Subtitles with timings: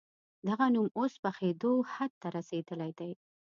[0.47, 3.11] دغه نوم اوس پخېدو حد ته رسېدلی دی.